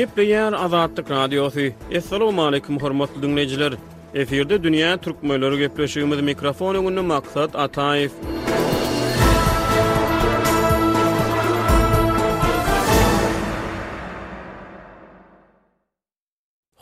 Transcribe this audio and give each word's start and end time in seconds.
Gepleyer 0.00 0.52
Azadlyk 0.52 1.10
Radiosu. 1.10 1.60
Assalamu 1.96 2.42
alaykum 2.44 2.78
hormatly 2.78 3.22
dinleyijiler. 3.22 3.72
Eferde 4.14 4.62
dünýä 4.62 4.96
türkmenleri 5.04 5.58
gepleşigimiz 5.58 6.20
mikrofonuny 6.24 7.00
maksat 7.00 7.52
ataýyp. 7.54 8.10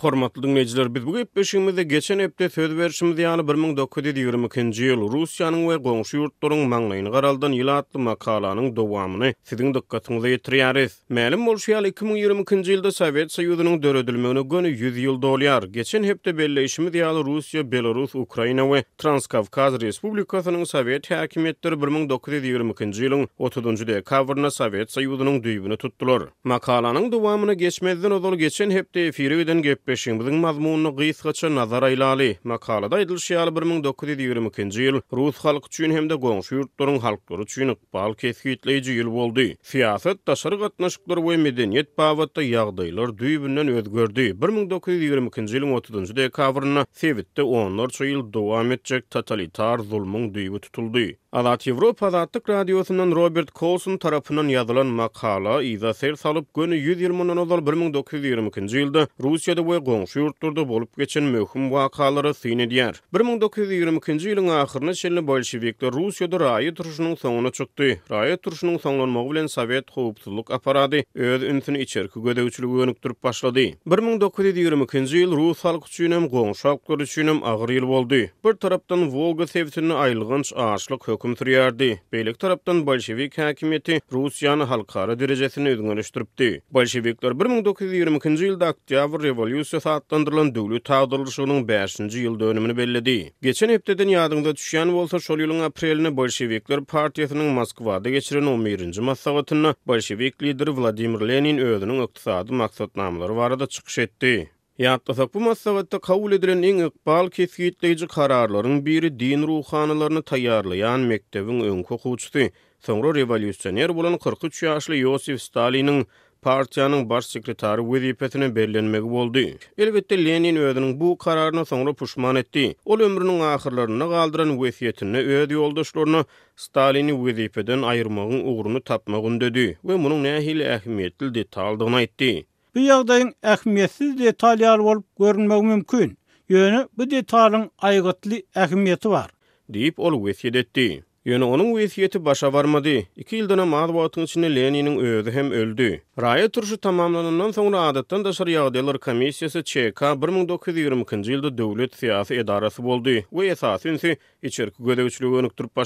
Hormatly 0.00 0.42
dinleyijiler, 0.42 0.94
biz 0.94 1.06
bu 1.06 1.16
gepleşigimizde 1.16 1.82
geçen 1.82 2.18
hepde 2.18 2.48
söz 2.48 2.78
berişimiz 2.78 3.18
ýaly 3.18 3.40
1922-nji 3.40 4.82
ýyl 4.88 5.00
Russiýanyň 5.14 5.62
we 5.70 5.76
goňşy 5.88 6.14
ýurtlaryň 6.18 6.60
maňlaýyny 6.72 7.10
garaldan 7.10 7.52
ýyl 7.52 7.72
atly 7.74 7.98
makalanyň 8.06 8.68
dowamyny 8.76 9.32
siziň 9.50 9.72
dikkatiňize 9.74 10.28
ýetirýäris. 10.36 10.92
Mälim 11.18 11.42
bolşy 11.46 11.72
ýaly 11.74 11.90
2022-nji 11.90 12.68
ýylda 12.74 12.92
Sowet 12.92 13.34
Soýuzynyň 13.34 13.82
döredilmegine 13.82 14.42
göni 14.42 14.68
100 14.68 14.98
ýyl 15.04 15.18
dolýar. 15.22 15.66
Geçen 15.70 16.04
hepde 16.04 16.38
belleşigimiz 16.38 16.94
ýaly 16.94 17.20
Russiýa, 17.30 17.64
Belarus, 17.72 18.14
Ukraina 18.14 18.62
we 18.70 18.84
Transkavkaz 18.98 19.80
Respublikasynyň 19.82 20.64
Sowet 20.66 21.10
häkimetleri 21.10 21.74
1922-nji 21.74 22.46
ýylyň 22.46 23.26
30-njy 23.40 23.86
dekabrynda 23.90 24.50
Sowet 24.50 24.94
Soýuzynyň 24.94 25.42
düýbüni 25.48 25.76
tuttulur. 25.76 26.28
Makalanyň 26.44 27.12
dowamyna 27.12 27.54
geçmezden 27.54 28.10
ozal 28.10 28.34
geçen 28.34 28.70
hepde 28.70 29.06
efiri 29.06 29.87
beşinbilin 29.88 30.34
mazmunu 30.34 30.88
qiyisqaça 30.98 31.54
nazar 31.54 31.82
aylali. 31.88 32.30
Makalada 32.52 32.96
edilşiyal 33.04 33.48
1922-nji 33.58 34.82
ýyl 34.86 34.98
rus 35.18 35.36
halk 35.44 35.66
üçin 35.70 35.94
hem-de 35.96 36.14
goňşy 36.26 36.58
ýurtlaryň 36.58 36.98
halklary 37.04 37.46
üçin 37.46 37.72
ýokpal 37.74 38.16
kesgitleýiji 38.22 38.98
ýyl 38.98 39.10
boldy. 39.14 39.46
Fiýasat 39.72 40.20
täşrigat 40.28 40.60
gatnaşyklar 40.76 41.22
we 41.30 41.36
medeniýet 41.46 41.94
pawatda 41.96 42.44
ýagdaýlar 42.50 43.14
düýbünden 43.22 43.72
özgördi. 43.78 44.28
1922-nji 44.42 45.08
ýylyň 45.08 45.70
30-njy 45.80 46.18
dekabrynda 46.20 46.84
Sewitde 46.92 47.42
10-njy 47.46 48.10
ýyl 48.12 48.26
dowam 48.36 48.74
etjek 48.76 49.08
totalitar 49.10 49.78
zulmyň 49.80 50.28
düýbi 50.36 50.60
tutuldy. 50.60 51.08
Alat 51.32 51.66
Ýewropa 51.68 52.08
Radio 52.12 52.40
Radiosynyň 52.48 53.10
Robert 53.16 53.50
Coulson 53.58 53.98
tarapynyň 54.00 54.52
ýazylan 54.54 54.88
makala 54.96 55.58
ýa-da 55.64 55.92
ser 55.94 56.16
salyp 56.16 56.46
göni 56.56 56.76
120-njy 56.76 57.36
ýyl 57.36 57.92
1922-nji 57.92 58.80
ýylda 58.84 59.02
Russiýada 59.20 59.64
goňşy 59.78 60.20
ýurtlarda 60.20 60.64
bolup 60.68 60.96
geçen 60.98 61.22
möhüm 61.24 61.68
wakalary 61.72 62.32
syn 62.36 62.58
edýär. 62.64 62.94
1922-nji 63.14 64.32
ýylyň 64.34 64.48
ahyryna 64.62 64.94
çenli 65.00 65.22
bolşewikler 65.26 65.90
Russiýada 65.98 66.36
raýat 66.42 66.76
duruşynyň 66.80 67.16
soňuna 67.22 67.50
çykdy. 67.58 67.90
Raýat 68.10 68.42
duruşynyň 68.44 68.78
soňlanmagy 68.84 69.30
bilen 69.30 69.46
Sowet 69.46 69.90
howpsuzlyk 69.90 70.50
aparady 70.50 71.04
öz 71.14 71.42
ünsini 71.42 71.78
içerki 71.80 72.18
gödäwçiligi 72.20 72.76
görnüp 72.76 73.02
durup 73.04 73.22
başlady. 73.22 73.74
1922-nji 73.86 75.24
ýyl 75.24 75.36
Russ 75.36 75.64
halk 75.64 75.86
üçin 75.88 76.12
hem 76.12 76.24
goňşy 76.28 76.68
halk 76.68 76.82
üçin 77.00 77.28
hem 77.28 77.42
agyr 77.44 77.68
ýyl 77.78 77.88
boldy. 77.88 78.28
Bir 78.44 78.52
tarapdan 78.52 79.10
Volga 79.12 79.46
sewtini 79.46 79.92
aýlgynç 79.92 80.52
aşlyk 80.56 81.08
hökm 81.08 81.32
sürýärdi. 81.32 81.98
Beýlik 82.12 82.38
tarapdan 82.38 82.86
bolşewik 82.86 83.38
häkimiýeti 83.38 84.00
Russiýany 84.12 84.64
halkara 84.64 85.18
derejesini 85.18 85.68
öňe 85.70 86.48
Bolshevikler 86.74 87.30
1922-nji 87.30 88.44
ýylda 88.48 88.68
Oktýabr 88.70 89.18
revolýusiýasyny 89.24 89.67
Ýöresi 89.68 89.78
Fatdandyrlan 89.84 90.48
döwlet 90.56 90.84
taýdarlygynyň 90.88 91.64
5-nji 91.68 92.16
ýyl 92.26 92.36
dönümini 92.40 92.74
bellädi. 92.78 93.14
Geçen 93.44 93.68
hepdeden 93.72 94.08
ýadyňda 94.12 94.54
düşen 94.56 94.92
bolsa, 94.94 95.18
şol 95.20 95.42
ýylyň 95.44 95.60
aprelini 95.66 96.12
Bolşewikler 96.16 96.78
partiýasynyň 96.88 97.50
Moskwada 97.58 98.10
geçiren 98.14 98.42
11-nji 98.52 99.00
maslahatyna 99.04 99.74
Bolşewik 99.86 100.42
lider 100.42 100.68
Vladimir 100.78 101.20
Lenin 101.28 101.58
özüniň 101.58 102.00
ykdysady 102.06 102.52
maksatnamalary 102.62 103.36
barada 103.36 103.66
çykyş 103.66 103.98
etdi. 103.98 104.32
ýa 104.78 105.28
bu 105.34 105.40
maslahatda 105.40 105.98
kabul 105.98 106.32
edilen 106.32 106.62
iň 106.62 106.76
ýokpal 106.86 107.30
kesgitdeji 107.30 108.06
kararlaryň 108.06 108.84
biri 108.84 109.10
din 109.20 109.42
ruhanylaryny 109.52 110.22
taýýarlayan 110.32 111.00
mekdebiň 111.12 111.58
öňkü 111.64 111.94
okuwçysy 111.94 112.48
Sonra 112.80 113.14
revolüsyoner 113.14 113.94
bulan 113.94 114.18
43 114.18 114.62
yaşlı 114.62 114.96
Yosif 114.96 115.42
Stalin'in 115.42 116.06
partiýanyň 116.46 117.08
baş 117.10 117.24
sekretary 117.26 117.80
wezipetine 117.82 118.48
berlenmegi 118.56 119.08
boldy. 119.10 119.44
Elbetde 119.78 120.18
Lenin 120.24 120.56
özüniň 120.56 121.00
bu 121.00 121.18
kararyna 121.18 121.64
soňra 121.64 121.92
puşman 121.94 122.36
etdi. 122.36 122.64
Ol 122.84 123.00
ömrüniň 123.00 123.40
ahyrlaryny 123.54 124.04
galdyran 124.14 124.50
wezipetini 124.60 125.18
öz 125.38 125.48
ýoldaşlaryna 125.48 126.24
Stalini 126.56 127.12
wezipeden 127.22 127.80
aýyrmagyň 127.90 128.42
ugruny 128.54 128.80
tapmagyn 128.80 129.40
dedi 129.40 129.66
we 129.82 129.94
munyň 130.04 130.20
nähili 130.28 130.64
ähmiýetli 130.76 131.32
detaldygyny 131.38 131.96
aýtdy. 132.02 132.30
Bu 132.74 132.80
ýagdaýyň 132.86 133.30
ähmiýetsiz 133.56 134.14
detallar 134.22 134.80
bolup 134.88 135.06
görünmegi 135.20 135.66
mümkin. 135.72 136.08
Ýöne 136.50 136.86
bu 136.98 137.10
detalyň 137.10 137.64
aýgytly 137.88 138.36
ähmiýeti 138.62 139.08
bar. 139.16 139.30
deyip 139.68 139.98
ol 139.98 140.14
wezipet 140.26 140.56
etdi. 140.56 140.88
Yönü 141.28 141.44
onun 141.44 141.76
vesiyeti 141.76 142.24
başa 142.24 142.52
barmady. 142.52 143.00
2 143.16 143.36
ýyldan 143.38 143.64
maz 143.68 143.94
vaatın 143.94 144.22
içine 144.24 144.54
Lenin'in 144.56 144.98
özü 144.98 145.30
hem 145.30 145.50
öldü. 145.50 146.00
Raya 146.20 146.48
turşu 146.48 146.76
tamamlanından 146.78 147.50
sonra 147.50 147.80
adatdan 147.80 148.24
da 148.24 148.32
sarı 148.32 148.50
yağdaylar 148.50 148.98
komisyası 148.98 149.62
ÇK 149.62 150.00
1922 150.00 151.16
nji 151.22 151.32
ýylda 151.34 151.94
siyasi 151.96 152.34
edarası 152.34 152.34
edarasy 152.34 152.82
boldy 152.82 153.18
bu 153.32 153.44
ise 153.44 154.16
içerki 154.42 154.82
gödäwçiligi 154.82 155.04
uçluğu 155.04 155.38
önüktürüp 155.38 155.76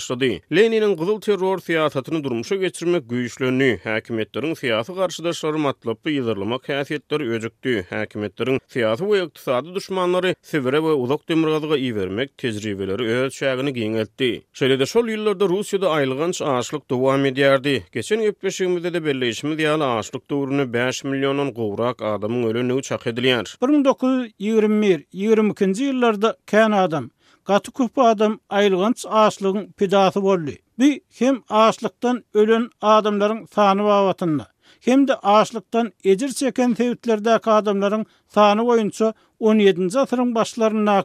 Lenin'in 0.56 0.96
kızıl 0.96 1.20
terror 1.20 1.58
siyasatını 1.58 2.24
durmuşa 2.24 2.56
geçirmek 2.56 3.10
güyüşlönü. 3.10 3.78
häkimetleriň 3.84 4.56
siyasi 4.58 4.94
karşıdaşları 4.94 5.58
matlapı 5.58 6.10
yazarlamak 6.10 6.68
hasiyetleri 6.68 7.30
öcüktü. 7.30 7.86
Hakimiyetlerin 7.90 8.58
siyasi 8.68 9.10
ve 9.12 9.24
iktisadi 9.24 9.74
düşmanları 9.74 10.34
sivre 10.42 10.78
ve 10.86 10.92
uzak 11.04 11.28
demirazıga 11.28 11.76
iyi 11.76 11.96
vermek 11.96 12.38
tecrübeleri 12.38 13.04
tejribeleri 13.30 14.40
çayagını 14.50 14.86
şol 14.86 15.06
ýyllarda 15.32 15.46
Russiýada 15.50 15.88
aýlgynç 15.96 16.40
aşlyk 16.44 16.82
dowam 16.92 17.22
edýärdi. 17.28 17.72
Geçen 17.92 18.18
ýepkeşigimizde 18.24 18.92
de 18.96 19.00
belli 19.04 19.28
işimiz 19.34 19.58
ýaly 19.58 19.86
aşlyk 19.98 20.26
döwrüne 20.30 20.66
5 20.72 21.04
millionun 21.04 21.52
gowrak 21.58 22.02
adamyň 22.02 22.44
ölüni 22.50 22.76
çak 22.82 23.00
edilýär. 23.06 23.54
1921-22-nji 23.62 25.88
ýyllarda 25.92 26.34
kän 26.52 26.70
adam, 26.82 27.08
gaty 27.52 27.70
köp 27.80 27.98
adam 27.98 28.34
aýlgynç 28.50 29.06
aşlygyň 29.22 29.72
pidaty 29.72 30.18
boldy. 30.20 30.54
Bu 30.78 30.84
hem 31.18 31.42
aşlyktan 31.48 32.24
ölen 32.34 32.68
adamlaryň 32.82 33.46
sany 33.54 33.78
wagtynda, 33.88 34.46
hem 34.84 35.08
de 35.08 35.14
aşlyktan 35.16 35.92
ejir 36.04 36.28
çeken 36.28 36.74
täwitlerde 36.78 37.30
adamlaryň 37.30 38.04
sany 38.28 38.58
boýunça 38.60 39.14
17-nji 39.40 39.98
asyryň 39.98 40.34
başlarynda 40.34 41.00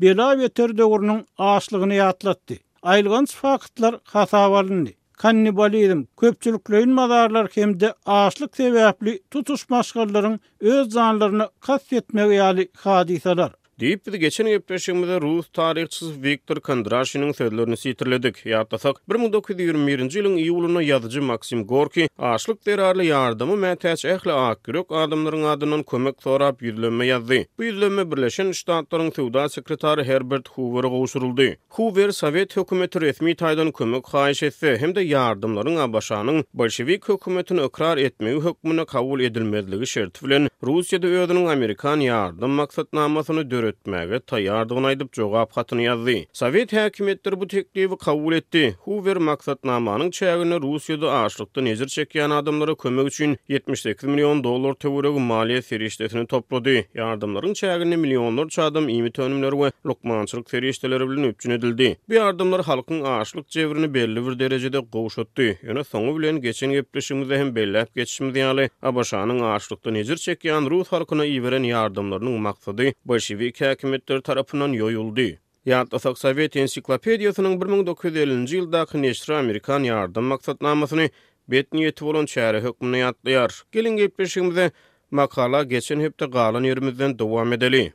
belä 0.00 0.28
we 0.42 0.46
terdeýurunyň 0.62 1.24
aşlygyny 1.38 1.94
ýatlatdy. 1.94 2.60
aýlgynç 2.82 3.34
faktlar 3.34 3.98
hata 4.04 4.50
bolundy. 4.50 4.90
Kannibalizm 5.12 6.02
köpçülüklüğün 6.20 6.90
mazarlar 6.90 7.48
hem 7.54 7.80
de 7.80 7.94
ağaçlık 8.06 8.56
sebepli 8.56 9.20
tutuş 9.30 9.70
maskarların 9.70 10.40
öz 10.60 10.88
canlarını 10.92 11.48
kasvetme 11.60 12.28
veyali 12.28 12.68
hadisalar. 12.76 13.52
Diýip 13.80 14.06
bir 14.06 14.14
geçen 14.14 14.46
gepleşigimizde 14.46 15.20
Rus 15.20 15.48
tarihçisi 15.52 16.22
Viktor 16.22 16.56
Kondrashinin 16.56 17.32
sözlerini 17.32 17.76
sitirledik. 17.82 18.36
Ýatlasak 18.46 18.96
1921-nji 19.10 20.18
ýylyň 20.20 20.34
iýuluna 20.42 20.82
ýazyjy 20.88 21.22
Maksim 21.30 21.62
Gorki 21.70 22.08
aşlyk 22.32 22.60
derarly 22.68 23.06
ýardymy 23.08 23.56
mätäç 23.62 24.04
ähli 24.14 24.32
akyrok 24.32 24.92
adamlaryň 24.92 25.46
adynyň 25.52 25.84
kömek 25.90 26.20
sorap 26.26 26.60
ýüzlenme 26.62 27.06
ýazdy. 27.12 27.40
Bu 27.58 27.64
ýüzlenme 27.70 28.04
Birleşen 28.12 28.52
Ştatlaryň 28.60 29.14
sowda 29.16 29.48
sekretary 29.48 30.04
Herbert 30.04 30.48
Hoover 30.58 30.84
goşuldy. 30.98 31.48
Hoover 31.68 32.10
Sowet 32.12 32.56
hökümeti 32.56 33.00
resmi 33.00 33.32
taýdan 33.32 33.72
kömek 33.72 34.12
haýş 34.12 34.44
etse 34.52 34.76
hem 34.80 34.94
de 34.94 35.06
ýardymlaryň 35.08 35.80
abaşanyň 35.86 36.42
bolşewik 36.54 37.08
hökümetini 37.08 37.60
ökrar 37.70 37.96
etmegi 37.98 38.44
hökmüne 38.44 38.84
kabul 38.84 39.20
edilmezligi 39.30 39.86
şert 39.96 40.24
bilen 40.24 40.52
Russiýada 40.68 41.06
özüniň 41.24 41.48
Amerikan 41.56 42.00
ýardym 42.10 42.58
maksatnamasyny 42.60 43.69
ötmäge 43.70 44.18
Ta 44.30 44.36
aýdyp 44.90 45.12
jogap 45.18 45.52
hatyny 45.56 45.82
ýazdy. 45.84 46.14
Sowet 46.36 46.72
häkimetleri 46.74 47.36
bu 47.40 47.46
teklifi 47.48 47.96
kabul 48.00 48.34
etdi. 48.36 48.62
Hoover 48.84 49.18
maksatnamanyň 49.30 50.10
çägini 50.18 50.58
Russiýada 50.64 51.10
aşyrlykdan 51.20 51.68
ýer 51.72 51.84
çekýän 51.96 52.34
adamlara 52.38 52.74
kömek 52.74 53.08
üçin 53.10 53.36
78 53.48 54.08
million 54.10 54.42
dollar 54.44 54.74
töwereg 54.74 55.18
maliýe 55.30 55.62
ferişdetini 55.68 56.26
toplady. 56.26 56.76
Yardymlaryň 56.94 57.54
çägini 57.62 57.96
millionlar 58.04 58.48
çadym 58.48 58.88
iňe 58.88 59.10
tönümleri 59.18 59.56
we 59.62 59.70
lokmançylyk 59.86 60.50
ferişdeleri 60.50 61.10
bilen 61.10 61.22
üçin 61.32 61.50
edildi. 61.50 61.90
Bu 62.08 62.14
yardymlar 62.14 62.60
halkyň 62.64 63.02
aşyrlyk 63.20 63.48
çewrini 63.48 63.94
belli 63.94 64.26
bir 64.26 64.38
derejede 64.38 64.78
gowşatdy. 64.78 65.50
Ýöne 65.50 65.84
soňu 65.84 66.18
bilen 66.18 66.40
geçen 66.40 66.72
gepleşigimizde 66.72 67.38
hem 67.38 67.54
belläp 67.56 67.86
geçişimiz 67.96 68.34
ýaly 68.36 68.68
Abaşanyň 68.82 69.40
aşyrlykdan 69.54 69.94
ýer 69.94 70.16
çekýän 70.26 70.70
Russiýa 70.72 70.98
halkyna 70.98 71.26
iýeren 71.30 71.62
yardymlaryň 71.70 72.38
maksady 72.48 72.92
Bolshevik 73.06 73.59
Amerika 73.60 73.68
hökümetleri 73.86 74.22
tarapından 74.22 74.68
yoyuldu. 74.72 75.20
Yatlasak 75.66 76.18
Sovet 76.18 76.56
ensiklopediyasının 76.56 77.60
1950-ci 77.60 78.56
ilda 78.58 78.86
Kineşri 78.86 79.34
Amerikan 79.34 79.82
yardım 79.82 80.24
maksatnamasını 80.24 81.08
betni 81.48 81.82
yeti 81.84 82.04
olan 82.04 82.24
çəhəri 82.26 82.62
hökmünü 82.62 82.96
yatlayar. 82.98 83.50
Gelin 83.72 83.96
gepeşimizde 83.96 84.70
makala 85.10 85.62
geçen 85.64 86.00
hepte 86.00 86.26
qalan 86.30 86.64
yerimizden 86.64 87.18
devam 87.18 87.52
edeli. 87.52 87.92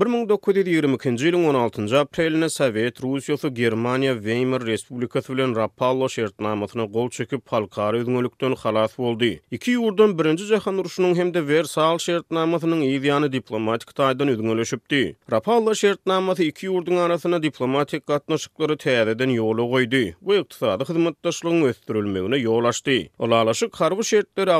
1922 0.00 0.64
nji 0.64 0.72
ýylyň 0.72 0.94
16-njy 1.52 1.98
aprelinde 2.00 2.46
Sowet 2.48 3.00
Russiýasy 3.04 3.50
Germaniýa 3.52 4.14
Weimar 4.24 4.62
Respublikasy 4.64 5.32
bilen 5.34 5.52
Rapallo 5.56 6.08
şertnamasyna 6.08 6.84
gol 6.88 7.10
çekip 7.12 7.44
halkari 7.52 8.00
ýüzmelikden 8.00 8.56
halas 8.56 8.94
boldy. 8.98 9.34
Iki 9.52 9.74
ýurdun 9.76 10.14
birinji 10.18 10.46
jahan 10.48 10.78
urşunyň 10.80 11.12
hem-de 11.20 11.42
Versal 11.48 12.00
şertnamasynyň 12.00 12.86
ýeýany 12.88 13.28
diplomatik 13.32 13.92
taýdan 13.92 14.32
ýüzmelişipdi. 14.32 15.02
Rapallo 15.32 15.74
şertnamasy 15.74 16.48
iki 16.48 16.72
ýurdun 16.72 16.96
arasyna 17.04 17.42
diplomatik 17.44 18.06
gatnaşyklary 18.08 18.76
täzeden 18.80 19.36
ýoly 19.36 19.68
goýdy. 19.74 20.04
Bu 20.24 20.40
ýetdi 20.40 20.88
hyzmatdaşlygyň 20.88 21.68
ösdürilmegine 21.74 22.40
ýol 22.48 22.70
açdy. 22.72 22.98
Olalaşyk 23.18 23.76
harby 23.76 24.02
şertleri 24.02 24.56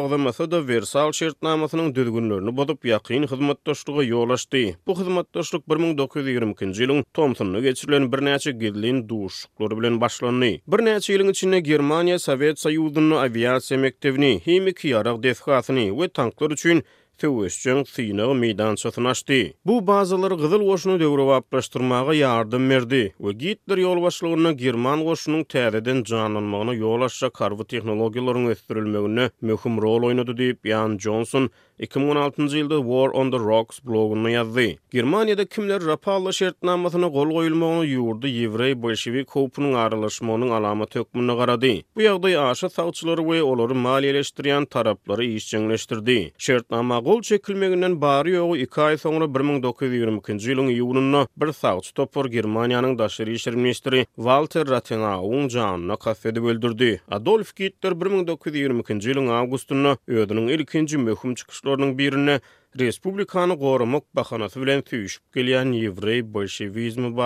da 0.51 0.69
Versal 0.69 1.09
şertnamasynyň 1.17 1.95
düzgünlerini 1.95 2.53
bozup 2.57 2.85
ýakyn 2.85 3.25
hyzmatdaşlygy 3.33 4.13
ýol 4.13 4.29
Bu 4.87 5.01
hyzmat 5.01 5.22
Mattoşluk 5.23 5.63
1920 5.69 6.55
nji 6.75 6.83
ýylyň 6.87 7.01
tomsunyny 7.17 7.61
geçirilen 7.65 8.07
birnäçe 8.13 8.51
gidlin 8.63 8.97
duşuklary 9.13 9.77
bilen 9.79 10.01
başlandy. 10.03 10.49
Birnäçe 10.73 11.15
ýylyň 11.15 11.31
içinde 11.35 11.59
Germaniýa 11.69 12.19
Sowet 12.27 12.59
Soýuzynyň 12.65 13.23
awiasiýa 13.27 13.79
mektebini, 13.85 14.33
himiki 14.49 14.89
ýarag 14.97 15.23
hasyny 15.47 15.87
we 16.01 16.09
tanklar 16.21 16.51
üçin 16.57 16.83
Tewesçün 17.19 17.85
sinyo 17.85 18.35
meydan 18.35 18.75
sotnaşdy. 18.75 19.51
Bu 19.67 19.87
bazalar 19.87 20.31
gyzyl 20.33 20.59
goşuny 20.71 21.01
döwrüp 21.01 21.29
aplaşdyrmağa 21.29 22.15
yardım 22.15 22.71
berdi. 22.71 23.03
We 23.19 23.33
gitdir 23.33 23.79
ýol 23.79 24.01
başlygyny 24.03 24.53
german 24.65 25.01
goşunyň 25.05 25.45
täredin 25.53 26.05
janlanmagyna 26.05 26.73
ýol 26.81 27.05
açan 27.07 27.31
karbon 27.31 27.65
tehnologiýalaryň 27.73 28.49
ösdürilmegine 28.55 29.31
möhüm 29.43 29.75
rol 29.83 30.03
oýnady 30.09 30.35
diýip 30.41 30.59
Jan 30.73 30.99
Johnson 30.99 31.51
2016-njy 31.81 32.57
ýylda 32.65 32.79
War 32.87 33.11
on 33.23 33.31
the 33.31 33.39
Rocks 33.51 33.81
blogyna 33.85 34.31
ýazdy. 34.35 34.67
Germaniýada 34.93 35.45
kimler 35.49 35.85
Rapallo 35.87 36.33
şertnamasyna 36.33 37.07
gol 37.09 37.29
goýulmagyny 37.37 37.93
ýurdy, 37.97 38.29
Yevrey 38.41 38.75
Bolshevik 38.83 39.31
hukukynyň 39.37 39.75
aralaşmagynyň 39.85 40.51
alamaty 40.59 40.93
tökmünde 40.99 41.35
garady. 41.43 41.75
Bu 41.97 42.01
ýagdaý 42.03 42.35
aşa 42.39 42.69
sagçylary 42.69 43.23
we 43.23 43.43
olary 43.43 43.73
maliýeleşdirýän 43.87 44.67
taraplary 44.67 45.35
işçiňleşdirdi. 45.35 46.19
Şertnama 46.39 47.03
Ol 47.13 47.23
çekilmeginden 47.23 48.01
bari 48.01 48.31
yoğu 48.31 48.57
2 48.57 48.81
ay 48.89 48.97
sonra 49.03 49.27
1922 49.35 50.35
nji 50.37 50.53
ýylyň 50.81 51.21
bir 51.43 51.51
topor 51.99 52.27
Germaniýanyň 52.35 52.95
daşary 52.99 53.35
işir 53.39 53.55
ministri 53.63 54.07
Walter 54.17 54.69
Ratenaoğun 54.69 55.49
janyna 55.49 55.97
kafede 55.97 56.43
böldürdü. 56.43 57.01
Adolf 57.11 57.53
Hitler 57.61 57.93
1922 58.01 58.95
nji 58.95 59.11
ýylyň 59.13 59.29
augustunna 59.41 59.93
ödünün 60.07 60.49
ilkinci 60.49 60.99
möhüm 60.99 61.35
çykyşlarynyň 61.35 61.93
birine 61.99 62.41
Respublikanı 62.79 63.59
qorumuk 63.59 64.17
baxanası 64.17 64.63
bilen 64.63 64.83
tüyüşüp 64.83 65.33
gelyan 65.35 65.73
yivrey 65.73 66.35
bolşivizmi 66.35 67.17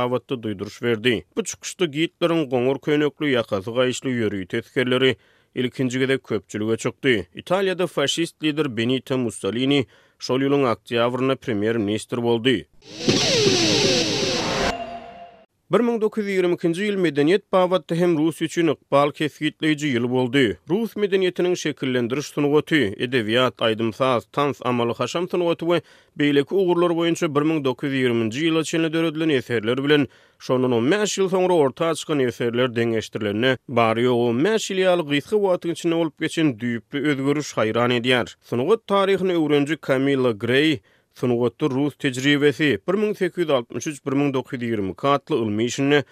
duyduruş 0.42 0.82
verdi. 0.82 1.24
Bu 1.36 1.44
çıkışlı 1.44 1.86
Gitterin 1.90 2.50
qonur 2.50 2.78
köyü 2.80 3.30
yakasi 3.38 3.70
qayy 3.70 3.92
yy 4.04 5.16
ilkinci 5.56 5.98
gede 5.98 6.18
köpçülüge 6.18 6.76
çöktü. 6.76 7.24
İtalya'da 7.34 7.86
faşist 7.86 8.42
lider 8.42 8.76
Benito 8.76 9.18
Mussolini 9.18 9.86
şol 10.18 10.40
yılın 10.40 11.36
premier 11.36 11.76
minister 11.76 12.22
boldu. 12.22 12.50
1922-nji 15.66 16.84
ýyl 16.86 17.00
medeniýet 17.02 17.42
babatda 17.50 17.96
hem 17.98 18.12
Rus 18.20 18.38
üçin 18.46 18.68
ykbal 18.70 19.10
kesgitleýiji 19.10 19.88
ýyl 19.96 20.04
boldy. 20.06 20.44
Rus 20.70 20.92
medeniýetiniň 20.94 21.56
şekillendiriş 21.58 22.28
sunugaty, 22.36 22.92
edebiýat, 22.94 23.58
saz, 23.98 24.28
tans 24.30 24.62
amaly 24.62 24.94
haşam 24.94 25.28
sunugaty 25.28 25.64
we 25.66 25.80
beýleki 26.18 26.54
ugurlar 26.54 26.94
boýunça 26.94 27.26
1920-nji 27.26 28.46
ýyla 28.46 28.62
çenli 28.64 28.92
döredilen 28.92 29.28
eserler 29.28 29.82
bilen 29.82 30.06
şonuň 30.38 30.74
15 30.74 31.18
ýyl 31.18 31.28
soňra 31.34 31.52
orta 31.54 31.94
çykan 31.98 32.18
eserler 32.20 32.70
deňeşdirilende 32.76 33.58
bar 33.68 33.96
ýogy. 33.96 34.28
15 34.38 34.70
ýyl 34.70 34.78
ýaly 34.86 35.02
gysga 35.18 35.36
wagtyň 35.36 35.70
içinde 35.72 35.96
bolup 35.98 36.20
geçen 36.20 36.54
düýüpli 36.54 36.98
özgürüş 37.10 37.50
haýran 37.58 37.90
edýär. 37.90 38.34
Sunugat 38.42 38.86
taryhyny 38.86 39.32
öwrenji 39.34 39.76
Camilla 39.86 40.30
Gray 40.30 40.78
Sunugatdy 41.16 41.68
Rus 41.72 41.94
tejribesi 41.96 42.78
1863-1920 42.88 44.94
katly 45.00 45.34
ilmi 45.44 45.64
işini 45.70 46.02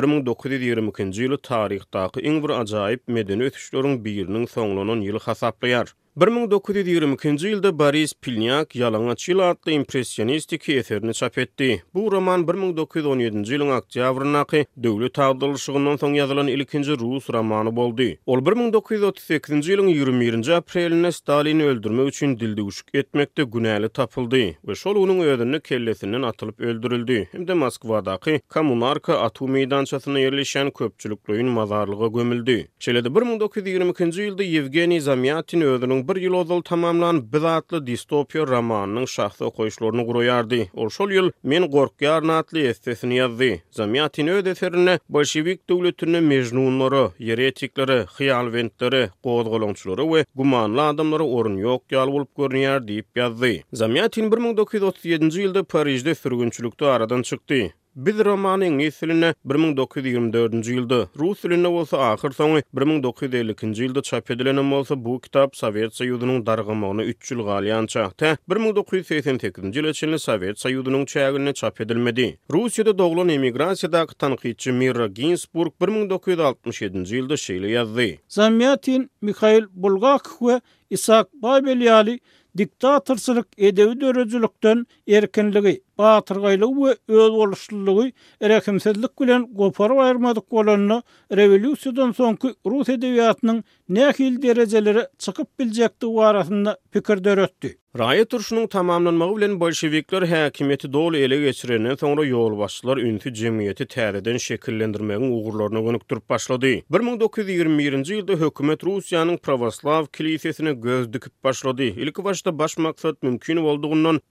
1920-nji 0.00 1.22
ýyly 1.26 1.38
taryhdaky 1.48 2.18
iň 2.30 2.36
bir 2.44 2.52
ajaýyp 2.58 3.02
medeni 3.16 3.42
ötüşleriň 3.50 3.94
biriniň 4.06 4.44
soňlanan 4.54 5.02
ýyly 5.08 5.20
hasaplaýar. 5.26 5.86
1920-nji 6.18 7.46
ýylda 7.48 7.70
Boris 7.78 8.12
Pilniak 8.12 8.74
Ýalaňaç 8.76 9.22
ýyl 9.30 9.38
atly 9.46 9.72
impressionistik 9.78 10.66
eserini 10.68 11.14
çap 11.16 11.38
etdi. 11.40 11.68
Bu 11.94 12.02
roman 12.12 12.42
1917-nji 12.44 13.48
ýylyň 13.56 13.70
oktýabryna 13.78 14.42
Dövlü 14.46 14.68
döwlet 14.84 15.14
taýdalyşygynyň 15.16 15.96
soň 16.02 16.16
ýazylan 16.18 16.50
ilkinji 16.52 16.98
rus 17.00 17.30
romany 17.32 17.72
boldy. 17.76 18.08
Ol 18.26 18.44
1938-nji 18.44 19.64
ýylyň 19.64 19.88
21-nji 20.02 20.52
aprelinde 20.54 21.12
Stalin 21.12 21.60
öldürmek 21.60 22.08
üçin 22.12 22.36
dildi 22.40 22.62
uşuk 22.62 22.94
etmekde 22.94 23.42
günäli 23.42 23.88
tapyldy 23.88 24.44
we 24.68 24.74
şol 24.76 24.96
onuň 25.00 25.24
öýdünü 25.24 25.60
kellesinden 25.62 26.22
atylyp 26.22 26.60
öldürildi. 26.60 27.28
Hemde 27.32 27.54
Moskwadaky 27.54 28.38
Kommunarka 28.48 29.18
atom 29.20 29.56
meýdançasyna 29.56 30.20
ýerleşen 30.26 30.68
köpçülikliň 30.72 31.44
mazarlygy 31.48 32.12
gömüldi. 32.18 32.68
Şeýle-de 32.80 33.08
1922-nji 33.08 34.28
ýylda 34.28 34.42
Yevgeni 34.44 35.00
Zamyatin 35.00 35.60
öýdünüň 35.60 36.01
bir 36.08 36.18
ýyl 36.22 36.34
ozal 36.40 36.62
tamamlan 36.68 37.18
bir 37.32 37.42
zatly 37.44 37.78
distopiýa 37.88 38.44
romanynyň 38.48 39.04
şahsy 39.16 39.44
goýşlaryny 39.58 40.02
guruýardy. 40.08 40.58
O 40.74 40.86
şol 40.96 41.12
ýyl 41.16 41.28
men 41.52 41.66
gorkýar 41.74 42.24
natly 42.30 42.64
estesini 42.70 43.20
ýazdy. 43.20 43.50
Jamiatyň 43.78 44.30
öde 44.36 44.54
ferine 44.60 44.94
bolşewik 45.18 45.60
döwletini 45.70 46.20
mejnunlary, 46.32 47.04
yeretikleri, 47.30 47.98
hyýal 48.16 48.50
wentleri, 48.56 49.04
ve 49.22 50.24
we 50.36 50.56
adamları 50.56 50.80
adamlary 50.82 51.58
yok 51.58 51.82
ýok 51.88 51.92
ýal 51.96 52.10
bolup 52.12 52.28
görnýär 52.36 52.80
diýip 52.90 53.06
ýazdy. 53.22 53.52
1937-nji 53.72 55.38
ýylda 55.46 55.62
Parijde 55.64 56.14
sürgünçülikde 56.14 56.86
aradan 56.86 57.22
çykdy. 57.22 57.72
Biz 57.96 58.18
romanın 58.24 58.64
ingilis 58.64 59.02
1924-nji 59.02 60.70
ýylda, 60.74 60.98
rus 61.20 61.42
dilini 61.44 61.72
bolsa 61.74 61.98
ahyr 62.06 62.32
soňy 62.38 62.62
1952-nji 62.78 63.84
ýylda 63.88 64.02
çap 64.02 64.30
edilen 64.30 64.70
bolsa, 64.72 64.96
bu 65.04 65.18
kitap 65.20 65.52
Sowet 65.56 65.92
Soýuzynyň 66.00 66.40
dargymagyna 66.46 67.04
3 67.04 67.32
ýyl 67.34 67.44
galyan 67.48 67.86
çagta. 67.96 68.30
1988-nji 68.48 69.82
ýyl 69.82 69.90
üçin 69.92 70.16
Sowet 70.16 70.58
Soýuzynyň 70.64 71.04
çägine 71.14 71.52
çap 71.60 71.84
edilmedi. 71.84 72.30
Russiýada 72.56 72.96
doglan 72.98 73.28
emigrasiýada 73.28 74.06
tanqidçi 74.14 74.72
Mira 74.72 75.06
Ginsburg 75.20 75.76
1967-nji 75.80 77.20
ýylda 77.20 77.36
şeýle 77.44 77.76
ýazdy. 77.76 78.08
Zamyatin 78.28 79.10
Mikhail 79.20 79.68
Bulgakow 79.70 80.48
we 80.48 80.60
Isak 80.92 81.32
Babelyali 81.42 82.20
diktatorçylyk 82.58 83.46
edebi 83.58 84.00
dörüzülükden 84.00 84.86
erkinligi, 85.08 85.82
batyrgaylygy 85.98 86.90
we 87.06 87.14
öz 87.14 88.12
erekimsizlik 88.48 89.20
bilen 89.20 89.42
goparyp 89.62 89.98
ayırmadyk 90.04 90.52
bolanyny 90.56 90.98
revolýusiýadan 91.40 92.10
soňky 92.20 92.48
rus 92.72 92.88
edebiýatynyň 92.96 93.58
näkil 93.98 94.34
derejeleri 94.42 95.02
çykyp 95.22 95.48
biljekdi 95.58 96.06
barasynda 96.20 96.72
pikir 96.92 97.24
dörötdi. 97.24 97.70
Raýat 97.98 98.34
urşunyň 98.34 98.66
tamamlanmagy 98.68 99.36
bilen 99.36 99.60
bolşewikler 99.60 100.22
häkimeti 100.22 100.92
dol 100.92 101.14
ele 101.14 101.36
geçirenden 101.40 101.94
soňra 101.94 102.22
ýolbaşçylar 102.32 102.96
ünti 103.08 103.28
jemgyýeti 103.40 103.84
täreden 103.86 104.36
şekillendirmegiň 104.36 105.26
ugurlaryna 105.38 105.80
gönükdirip 105.88 106.28
başlady. 106.30 106.80
1921-nji 106.92 108.12
ýylda 108.16 108.38
hökümet 108.40 108.80
Russiýanyň 108.82 109.36
pravoslav 109.38 110.06
kilisesine 110.06 110.72
göz 110.72 111.12
dikip 111.12 111.44
başlady. 111.44 111.88
Ilki 111.88 112.24
başda 112.24 112.58
baş 112.58 112.78
maksat 112.78 113.22
mümkin 113.22 113.58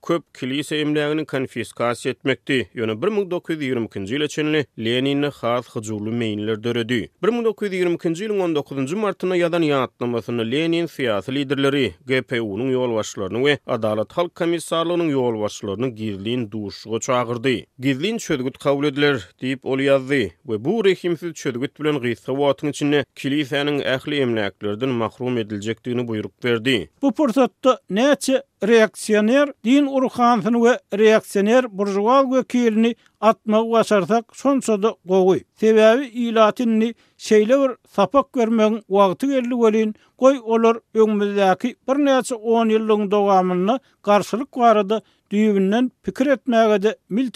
köp 0.06 0.34
kilise 0.34 0.76
emlägini 0.82 1.24
konfiskasiýa 1.24 2.08
etmekdi. 2.08 2.68
Ýöne 2.74 2.92
1922-nji 2.98 4.14
ýyla 4.14 4.28
çenli 4.28 4.66
Leninni 4.78 5.26
haýat 5.26 5.64
hyjuly 5.76 6.10
meýinler 6.24 6.64
döredi. 6.64 7.10
1922-nji 7.22 8.26
ýylyň 8.26 8.56
19-njy 8.56 8.96
martyna 8.96 9.34
ýadan 9.36 9.62
ýatnamasyny 9.70 10.50
Lenin 10.52 10.86
siýasy 10.86 11.34
liderleri 11.34 11.94
GPU-nyň 12.08 12.72
ýolbaşçylaryny 12.74 13.51
we 13.51 13.51
Hakimi 13.52 13.72
Adalat 13.72 14.12
Halk 14.12 14.34
Komissarlygynyň 14.34 15.10
ýol 15.12 15.36
başçylarynyň 15.40 15.90
girliň 15.98 16.46
duşugy 16.50 16.98
çağırdy. 17.00 17.66
Girliň 17.78 18.18
çödgüt 18.18 18.58
kabul 18.62 18.84
edilir 18.88 19.24
diýip 19.42 19.60
ol 19.72 19.78
ýazdy 19.86 20.20
we 20.52 20.58
bu 20.64 20.76
rehimsiz 20.86 21.32
çödgüt 21.42 21.80
bilen 21.80 21.98
gysga 22.04 22.32
wagtyň 22.38 22.70
içinde 22.74 23.04
kilisanyň 23.22 23.80
ähli 23.94 24.20
emlaklardan 24.24 24.88
mahrum 25.02 25.38
ediljekdigini 25.38 26.08
buyruk 26.08 26.44
berdi. 26.44 26.90
Bu 27.02 27.12
fursatda 27.12 27.80
näçe 27.90 28.42
reaksiyoner 28.68 29.48
din 29.64 29.86
urxanfin 29.86 30.54
we 30.64 30.72
reaksiyoner 30.98 31.64
burjuwal 31.78 32.24
we 32.32 32.42
kirni 32.52 32.94
atma 33.20 33.58
wasarsak 33.72 34.24
sonsoda 34.36 34.94
goy 35.04 35.40
sebebi 35.60 36.06
ilatinni 36.06 36.94
şeyle 37.18 37.58
bir 37.60 37.70
sapak 37.94 38.32
görmeň 38.32 38.72
wagty 38.86 39.26
geldi 39.26 39.48
welin 39.62 39.94
goy 40.18 40.38
olar 40.42 40.76
öňmizdäki 40.94 41.74
bir 41.88 41.96
näçe 42.08 42.34
10 42.34 42.66
ýyllyk 42.76 43.10
dowamyny 43.10 43.76
garşylyk 44.02 44.50
warady 44.54 44.98
düýbinden 45.32 45.90
pikir 46.02 46.26
etmäge 46.26 46.82
de 46.82 46.96
mil 47.08 47.30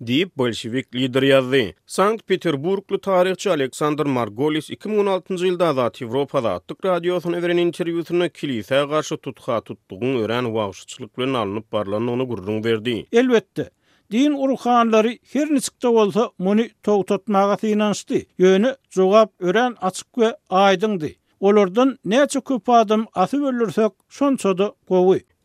Deyip 0.00 0.38
Bolshevik 0.38 0.94
lider 0.94 1.22
yazdı. 1.22 1.62
Sankt 1.86 2.26
Peterburglu 2.26 3.00
tarihçi 3.00 3.50
Aleksandr 3.50 4.06
Margolis 4.06 4.70
2016-njy 4.70 5.46
ýylda 5.48 5.66
azat 5.72 5.98
Ýewropada 6.04 6.52
Türk 6.68 6.84
radiosyna 6.86 7.40
beren 7.42 7.58
interwýusyna 7.64 8.28
kilise 8.28 8.78
garşy 8.92 9.16
tutgha 9.26 9.56
tutdugyny 9.60 10.20
ören 10.22 10.48
wagtçylyk 10.54 11.18
bilen 11.18 11.34
alınıp 11.34 11.72
barlanyny 11.72 12.10
ony 12.10 12.26
gurrun 12.26 12.60
berdi. 12.64 12.94
Elbetde, 13.12 13.70
din 14.12 14.32
uruhanlary 14.38 15.16
her 15.32 15.50
nisikde 15.50 15.88
bolsa 15.88 16.30
muny 16.38 16.68
togtatmaga 16.82 17.56
tinansdy. 17.56 18.22
Ýöni 18.38 18.74
jogap 18.90 19.32
ören 19.40 19.74
açyk 19.80 20.06
we 20.14 20.30
aýdyndy. 20.50 21.10
Olardan 21.40 21.98
näçe 22.06 22.40
köp 22.40 22.68
adam 22.68 23.06
atyp 23.14 23.40
öldürsek, 23.42 23.92
şonça 24.08 24.58
da 24.58 24.72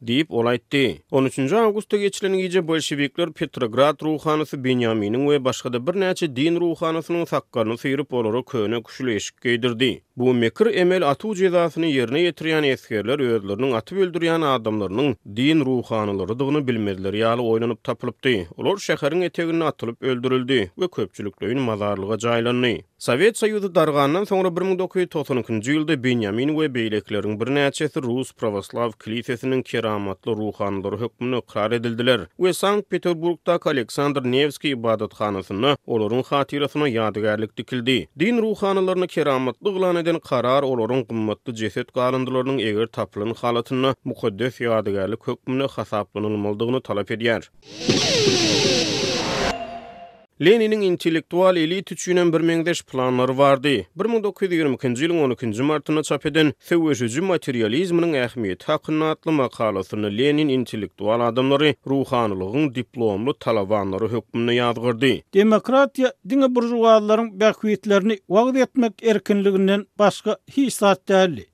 deyip 0.08 0.32
olaytdi. 0.34 1.02
13 1.12 1.54
augusta 1.54 1.98
geçilen 1.98 2.38
gece 2.38 2.68
bolşevikler 2.68 3.32
Petrograd 3.32 4.00
ruhanysy 4.04 4.56
Benyaminin 4.64 5.24
we 5.28 5.44
başga 5.46 5.74
da 5.74 5.88
bir 5.88 5.92
näçe 6.00 6.36
din 6.36 6.56
ruhanysynyň 6.60 7.26
sakkaryny 7.26 7.78
syryp 7.78 8.14
olary 8.14 8.44
köne 8.52 8.84
küşüleşik 8.84 9.36
geýdirdi. 9.38 10.02
Bu 10.18 10.34
mekir 10.34 10.66
emel 10.76 11.10
atu 11.10 11.36
cezasyny 11.36 11.88
ýerine 11.98 12.20
ýetirýän 12.28 12.66
eskerler 12.72 13.20
özlerini 13.20 13.76
atyp 13.76 13.98
öldürýän 13.98 14.46
adamlarynyň 14.56 15.16
din 15.40 15.66
ruhanylarydygyny 15.70 16.62
bilmezler 16.68 17.14
ýaly 17.14 17.42
oýlanyp 17.52 17.80
tapylypdy. 17.84 18.36
Olar 18.58 18.78
şäheriň 18.88 19.24
etegine 19.26 19.64
atylyp 19.64 20.02
öldürildi 20.02 20.72
we 20.76 20.86
köpçülikleýin 20.86 21.60
mazarlyga 21.60 22.18
jaýlandy. 22.28 22.76
Sovet 23.04 23.36
Soýuzy 23.42 23.74
dargandan 23.76 24.24
soňra 24.24 24.48
1990-njy 24.60 25.70
ýylda 25.78 25.98
Benyamin 26.04 26.50
we 26.60 26.66
beýleklerin 26.78 27.40
bir 27.42 27.48
näçesi 27.58 28.02
Rus 28.04 28.34
pravoslav 28.34 28.92
kilisesiniň 29.04 29.64
kera 29.64 29.93
karamatlı 29.94 30.32
ruhanları 30.36 30.98
hükmünü 31.00 31.42
karar 31.54 31.72
edildiler. 31.72 32.22
Ve 32.40 32.54
Sankt 32.54 32.90
Peterburg'da 32.90 33.60
Aleksandr 33.66 34.24
Nevski 34.24 34.70
ibadathanasını 34.70 35.78
olorun 35.88 36.24
hatirasına 36.24 36.88
yadigarlik 36.88 37.58
dikildi. 37.58 38.08
Din 38.20 38.38
ruhanalarını 38.42 39.08
keramatlı 39.08 39.74
gılan 39.74 39.96
eden 39.96 40.20
karar 40.20 40.64
olorun 40.64 41.04
kummatlı 41.04 41.54
ceset 41.54 41.92
kalındılarının 41.92 42.58
eger 42.58 42.86
taplın 42.88 43.34
halatını 43.34 43.96
mukaddes 44.04 44.62
yadigarlik 44.62 45.28
hükmünü 45.28 45.68
hasaplanılmalıdığını 45.68 46.82
talep 46.82 47.12
ediyar. 47.12 47.52
Leninin 50.42 50.82
intellektual 50.84 51.58
elit 51.62 51.92
üçünən 51.94 52.32
bir 52.34 52.42
məngdəş 52.42 52.80
planları 52.90 53.36
vardı. 53.38 53.74
1922-ci 54.02 55.06
ilin 55.06 55.20
12-ci 55.30 55.62
martına 55.64 56.02
çap 56.08 56.26
edən 56.26 56.50
Sovetçi 56.70 57.22
materializminin 57.22 58.16
əhəmiyyət 58.24 58.66
haqqında 58.66 59.12
atlı 59.14 59.36
məqaləsini 59.38 60.10
Lenin 60.18 60.50
intellektual 60.56 61.22
adamları 61.28 61.76
ruhanlığın 61.92 62.74
diplomlu 62.80 63.36
tələbanları 63.46 64.10
hökmünə 64.16 64.58
yazdırdı. 64.58 65.14
Demokratiya 65.38 66.12
dinə 66.34 66.50
burjuvaların 66.56 67.30
bəqvətlərini 67.46 68.18
vaqt 68.34 68.58
etmək 68.66 69.06
erkinliyindən 69.14 69.86
başqa 70.02 70.38
heç 70.56 70.74
zat 70.82 71.06
deyil. 71.14 71.46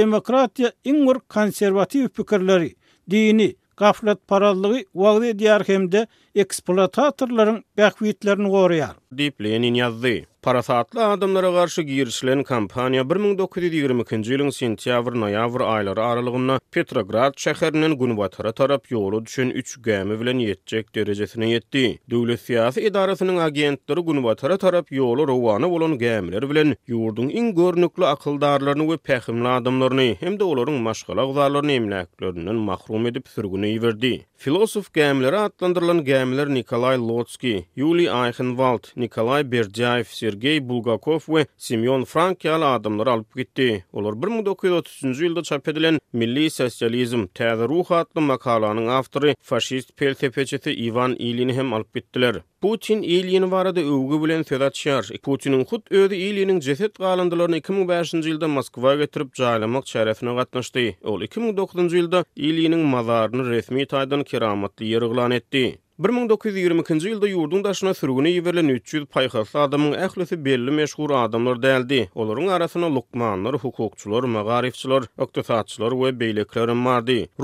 demokratiya 0.00 0.72
ingur 0.84 1.24
konservativ 1.28 2.08
fikirləri 2.16 2.74
Dini, 3.10 3.54
gaflet 3.78 4.28
paralığı 4.28 4.84
vaqdi 4.94 5.38
diyar 5.38 5.64
hemde 5.68 6.06
eksploatatorların 6.44 7.64
bəxvitlərini 7.78 8.50
qoruyar. 8.56 8.94
Diplenin 9.18 9.74
yazdı. 9.74 10.14
Parasatlı 10.46 11.02
adamlara 11.10 11.48
qarşı 11.56 11.82
girişilən 11.90 12.44
kampaniya 12.48 13.02
1922-nji 13.12 14.34
ýylyň 14.34 14.50
sentýabr-noýabr 14.58 15.64
aýlary 15.68 16.02
aralygynda 16.02 16.58
Petrograd 16.76 17.40
şäherinden 17.44 17.96
Gunwatara 18.02 18.52
tarap 18.60 18.86
ýoly 18.94 19.18
düşen 19.26 19.50
3 19.62 19.72
gəmi 19.88 20.20
bilen 20.20 20.42
ýetjek 20.44 20.92
derejesine 20.98 21.48
yetdi. 21.50 21.82
Döwlet 22.14 22.40
siyasi 22.44 22.84
idarasynyň 22.90 23.40
agentleri 23.48 24.06
Gunwatara 24.10 24.56
tarap 24.66 24.92
ýoly 25.00 25.26
rowany 25.32 25.66
bolan 25.74 25.98
gämiler 26.04 26.46
bilen 26.52 26.76
ýurdun 26.94 27.34
iň 27.42 27.50
görnükli 27.58 28.06
akyldarlaryny 28.12 28.86
we 28.92 28.98
pähimli 29.12 29.48
adamlaryny 29.56 30.14
hem-de 30.22 30.44
olaryň 30.52 30.78
maşgala 30.88 31.26
gyzalaryny 31.32 31.74
emlekleriniň 31.80 32.64
mahrum 32.70 33.06
edip 33.12 33.28
sürgüne 33.34 33.66
ýerdi. 33.80 34.14
Filosof 34.38 34.92
gämleri 34.92 35.36
atlandyrylan 35.38 36.04
gämler 36.04 36.48
Nikolay 36.48 36.96
Lotski, 36.98 37.64
Yuli 37.76 38.04
Eichenwald, 38.04 38.84
Nikolay 38.96 39.42
Berdyaev, 39.44 40.04
Sergey 40.04 40.60
Bulgakov 40.60 41.26
we 41.28 41.46
Simeon 41.56 42.04
Frankial 42.04 42.62
adamlar 42.74 43.06
alıp 43.06 43.36
gitdi. 43.40 43.68
Olar 43.96 44.22
1930 44.22 45.02
nji 45.04 45.24
ýylda 45.30 45.42
çap 45.42 45.68
edilen 45.68 45.98
Milli 46.12 46.44
Sosializm 46.50 47.24
täze 47.34 47.68
ruh 47.72 47.90
atly 47.98 48.20
makalanyň 48.20 48.88
awtory, 48.98 49.34
faşist 49.40 49.96
peltepeçeti 49.96 50.76
Ivan 50.84 51.14
Ilini 51.18 51.54
hem 51.54 51.72
alıp 51.72 51.94
gitdiler. 51.94 52.42
Putin 52.60 53.02
il 53.02 53.44
varada 53.50 53.80
övgü 53.80 54.22
bilen 54.24 54.42
söz 54.48 54.60
açýar. 54.66 55.10
Putinin 55.22 55.64
hut 55.64 55.92
özü 55.92 56.14
il 56.14 56.60
galandylaryny 56.98 57.56
2005-nji 57.60 58.28
ýylda 58.32 58.46
Moskwa 58.54 58.94
getirip 59.00 59.34
jaýlamak 59.40 59.86
şerefine 59.92 60.34
gatnaşdy. 60.38 60.86
Ol 61.12 61.20
2009-njy 61.28 61.96
ýylda 62.00 62.24
il 62.50 62.76
mazarynyň 62.94 63.50
resmi 63.56 63.82
taýdan 63.94 64.24
keramatly 64.32 64.86
ýerigilan 64.94 65.30
etdi. 65.40 65.64
1920 65.96 66.92
nji 66.92 67.08
ýylda 67.08 67.24
ýurdun 67.30 67.62
daşyna 67.64 67.94
sürgüne 67.96 68.28
ýiberilen 68.28 68.68
300 68.72 69.06
paýhas 69.08 69.54
adamyň 69.56 69.94
ählisi 70.04 70.36
belli 70.44 70.70
meşhur 70.80 71.14
adamlar 71.22 71.56
däldi. 71.62 72.00
Olaryň 72.14 72.50
arasyna 72.52 72.90
lukmanlar, 72.94 73.54
hukukçylar, 73.62 74.28
magarifçylar, 74.34 75.06
ykdysatçylar 75.24 75.96
we 76.00 76.10
beýlekler 76.22 76.68
hem 76.68 76.84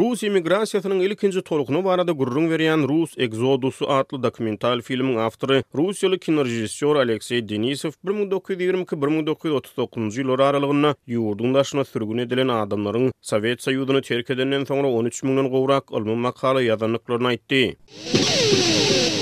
Rus 0.01 0.23
emigrasiýasynyň 0.23 1.01
ilkinji 1.05 1.43
tolugyny 1.45 1.85
barada 1.85 2.13
gurrun 2.13 2.51
berýän 2.51 2.89
Rus 2.89 3.15
Exodusu 3.19 3.89
atly 3.91 4.23
dokumental 4.23 4.83
filmiň 4.83 5.17
awtory, 5.27 5.63
Russiýaly 5.75 6.19
kinorejissýor 6.19 6.99
Aleksey 7.01 7.49
Denisow 7.49 7.93
1920 8.05 8.85
1939 8.87 10.09
njy 10.11 10.21
ýyllar 10.23 10.43
aralygynda 10.51 10.93
ýurdun 11.09 11.55
daşyna 11.55 11.85
sürgün 11.89 12.19
edilen 12.21 12.49
adamlaryň 12.53 13.13
Sowet 13.21 13.65
Soýuzyny 13.65 14.03
terk 14.05 14.29
edenden 14.37 14.69
13 14.69 15.23
müňden 15.25 15.49
gowrak 15.51 15.89
ulmy 15.93 16.17
makala 16.29 16.61
ýazanlyklaryny 16.63 17.29
aýtdy. 17.39 18.42
Thank 18.45 19.17
you. 19.17 19.22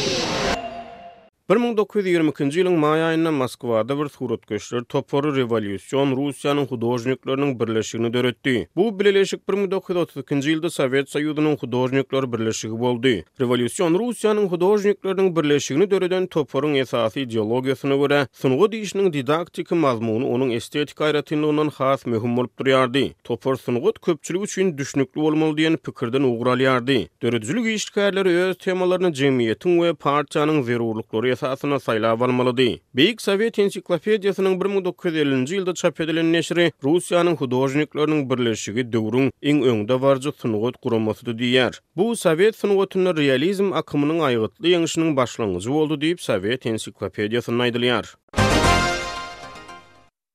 1922-nji 1.51 2.61
ýylyň 2.63 2.77
maý 2.79 3.01
aýynda 3.03 3.31
Moskwada 3.35 3.97
bir 3.99 4.07
surat 4.09 4.45
köşler 4.47 4.83
Toporu 4.85 5.33
Revolusion 5.37 6.11
Russiýanyň 6.15 6.67
hudojniklerini 6.71 7.61
birleşigini 7.61 8.13
döretdi. 8.15 8.53
Bu 8.77 8.85
bileleşik 9.01 9.41
1932-nji 9.49 10.49
ýylda 10.53 10.71
Sowet 10.71 11.09
Soýuzynyň 11.11 11.57
hudojnikler 11.61 12.33
birleşigi 12.33 12.79
boldy. 12.81 13.25
Revolusion 13.41 13.91
Russiýanyň 13.95 14.47
hudojniklerini 14.51 15.37
birleşigini 15.37 15.91
döreden 15.91 16.27
Toporun 16.27 16.75
esasy 16.75 17.21
ideologiýasyna 17.23 17.97
görä, 17.99 18.21
sunugy 18.33 18.65
diýişiniň 18.77 19.11
didaktiki 19.13 19.75
mazmuny 19.75 20.27
onuň 20.31 20.55
estetik 20.55 20.99
gaýratynyňdan 21.03 21.71
has 21.79 22.07
möhüm 22.07 22.37
bolup 22.39 22.55
durýardy. 22.61 23.05
Topor 23.25 23.57
sunugy 23.57 23.91
köpçülik 24.03 24.43
üçin 24.47 24.79
düşnükli 24.79 25.19
bolmaly 25.21 25.53
diýen 25.59 25.77
pikirden 25.77 26.23
ugralýardy. 26.31 27.09
Döredijilik 27.23 27.67
işgärleri 27.75 28.29
öz 28.39 28.57
temalaryny 28.59 29.11
jemgyýetiň 29.11 29.75
we 29.83 29.91
partiýanyň 29.99 30.63
zerurlyklary 30.63 31.40
Saatna 31.41 31.81
Sayla 31.81 32.21
Balmoldi. 32.21 32.81
Vik 32.97 33.23
Sovet 33.23 33.59
Ensiklopediýasynyň 33.63 34.55
1950-nji 34.61 35.55
ýylda 35.57 35.73
çap 35.81 36.01
edilen 36.05 36.29
neşri 36.35 36.67
Russiýanyň 36.85 37.37
hudožnikläriniň 37.41 38.27
birleşigi 38.31 38.83
döwrüniň 38.93 39.31
iň 39.53 39.63
öňde 39.71 39.97
warda 40.03 40.33
tutnogut 40.37 40.77
guramasydy 40.85 41.33
diýer. 41.41 41.81
Bu 41.97 42.11
Sovet 42.25 42.61
synwatynyň 42.61 43.17
realizm 43.23 43.73
akymynyň 43.81 44.21
aýgytly 44.29 44.67
ýangyşynyň 44.75 45.17
başlangyjy 45.17 45.73
boldy 45.79 45.97
diýip 46.05 46.21
Sovet 46.27 46.67
Ensiklopediýasyndan 46.69 47.65
aýdylýar. 47.71 48.05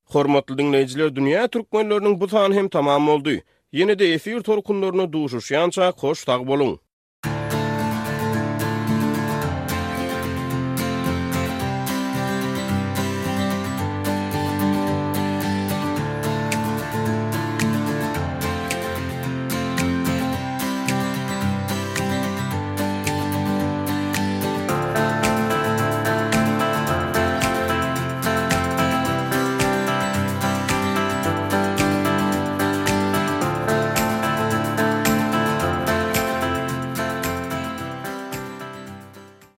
Hormatly 0.09 0.65
lejiler, 0.73 1.13
dünýä 1.13 1.45
türkmenläriniň 1.53 2.17
bu 2.21 2.27
sagany 2.33 2.55
hem 2.57 2.69
tamam 2.69 3.05
boldy. 3.11 3.43
Ýene-de 3.73 4.09
efir 4.17 4.41
torkunlaryna 4.41 5.05
duşuşýança 5.13 5.93
hoş 6.01 6.25
tag 6.25 6.41
boluň. 6.49 6.84